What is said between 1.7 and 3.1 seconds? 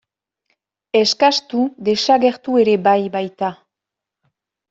desagertu ere bai